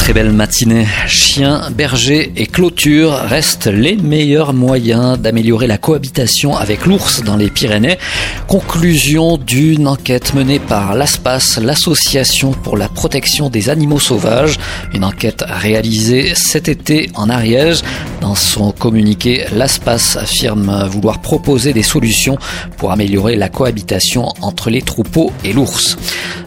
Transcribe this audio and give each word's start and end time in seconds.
Très 0.00 0.14
belle 0.14 0.32
matinée. 0.32 0.86
Chiens, 1.06 1.70
bergers 1.70 2.32
et 2.34 2.46
clôtures 2.46 3.12
restent 3.12 3.66
les 3.66 3.96
meilleurs 3.96 4.54
moyens 4.54 5.18
d'améliorer 5.18 5.66
la 5.66 5.76
cohabitation 5.76 6.56
avec 6.56 6.86
l'ours 6.86 7.22
dans 7.22 7.36
les 7.36 7.50
Pyrénées. 7.50 7.98
Conclusion 8.48 9.36
d'une 9.36 9.86
enquête 9.86 10.32
menée 10.32 10.58
par 10.58 10.94
l'ASPAS, 10.94 11.60
l'association 11.62 12.52
pour 12.52 12.78
la 12.78 12.88
protection 12.88 13.50
des 13.50 13.68
animaux 13.68 14.00
sauvages. 14.00 14.56
Une 14.94 15.04
enquête 15.04 15.44
réalisée 15.46 16.32
cet 16.34 16.68
été 16.68 17.10
en 17.14 17.28
Ariège. 17.28 17.82
Dans 18.22 18.34
son 18.34 18.72
communiqué, 18.72 19.44
l'ASPAS 19.52 20.16
affirme 20.18 20.88
vouloir 20.88 21.20
proposer 21.20 21.74
des 21.74 21.82
solutions 21.82 22.38
pour 22.78 22.90
améliorer 22.90 23.36
la 23.36 23.50
cohabitation 23.50 24.28
entre 24.40 24.70
les 24.70 24.82
troupeaux 24.82 25.30
et 25.44 25.52
l'ours. 25.52 25.98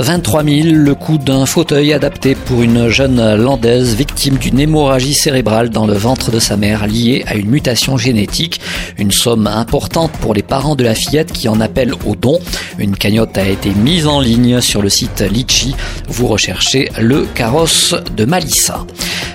23 0.00 0.44
000, 0.44 0.68
le 0.74 0.94
coût 0.94 1.18
d'un 1.18 1.44
fauteuil 1.44 1.92
adapté 1.92 2.36
pour 2.36 2.62
une 2.62 2.88
jeune 2.88 3.34
landaise 3.34 3.96
victime 3.96 4.36
d'une 4.36 4.60
hémorragie 4.60 5.12
cérébrale 5.12 5.70
dans 5.70 5.88
le 5.88 5.94
ventre 5.94 6.30
de 6.30 6.38
sa 6.38 6.56
mère 6.56 6.86
liée 6.86 7.24
à 7.26 7.34
une 7.34 7.50
mutation 7.50 7.96
génétique. 7.96 8.60
Une 8.96 9.10
somme 9.10 9.48
importante 9.48 10.12
pour 10.20 10.34
les 10.34 10.44
parents 10.44 10.76
de 10.76 10.84
la 10.84 10.94
fillette 10.94 11.32
qui 11.32 11.48
en 11.48 11.60
appellent 11.60 11.94
au 12.06 12.14
don. 12.14 12.38
Une 12.78 12.96
cagnotte 12.96 13.36
a 13.36 13.46
été 13.46 13.70
mise 13.70 14.06
en 14.06 14.20
ligne 14.20 14.60
sur 14.60 14.82
le 14.82 14.88
site 14.88 15.20
Litchi. 15.20 15.74
Vous 16.06 16.28
recherchez 16.28 16.90
le 17.00 17.26
carrosse 17.34 17.96
de 18.16 18.24
Malissa. 18.24 18.86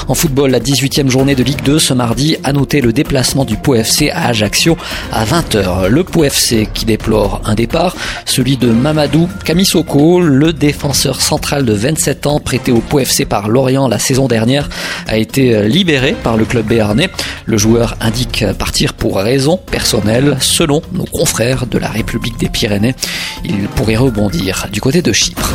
En 0.10 0.16
football, 0.16 0.52
la 0.52 0.60
18e 0.60 1.10
journée 1.10 1.36
de 1.36 1.44
Ligue 1.44 1.64
2 1.64 1.80
ce 1.80 1.94
mardi 1.94 2.36
a 2.44 2.52
noté 2.52 2.82
le 2.82 2.92
déplacement 2.92 3.46
du 3.46 3.56
Pau 3.56 3.76
FC 3.76 4.10
à 4.10 4.28
Ajaccio 4.28 4.78
à 5.14 5.24
20h. 5.24 5.88
Le 5.88 6.04
Pau 6.04 6.26
FC 6.26 6.68
qui 6.74 6.84
déplore 6.84 7.42
un 7.46 7.56
départ, 7.56 7.96
celui 8.26 8.58
de 8.58 8.68
Mamadou 8.68 9.30
Kamisoko, 9.46 10.20
le 10.20 10.52
défenseur 10.52 11.22
central 11.22 11.37
central 11.38 11.66
de 11.66 11.74
27 11.74 12.26
ans 12.26 12.40
prêté 12.40 12.72
au 12.72 12.80
Pau 12.80 13.00
par 13.30 13.48
Lorient 13.48 13.88
la 13.88 14.00
saison 14.00 14.28
dernière 14.28 14.68
a 15.06 15.18
été 15.18 15.68
libéré 15.68 16.16
par 16.24 16.36
le 16.36 16.46
club 16.46 16.66
béarnais. 16.66 17.10
Le 17.46 17.60
joueur 17.60 17.96
indique 18.02 18.44
partir 18.58 18.96
pour 18.96 19.18
raison 19.18 19.58
personnelle 19.58 20.38
selon 20.40 20.82
nos 20.94 21.06
confrères 21.06 21.68
de 21.68 21.78
la 21.78 21.90
République 21.90 22.40
des 22.40 22.50
Pyrénées. 22.50 22.96
Il 23.46 23.68
pourrait 23.76 23.98
rebondir 23.98 24.66
du 24.74 24.82
côté 24.82 25.04
de 25.04 25.14
Chypre. 25.14 25.54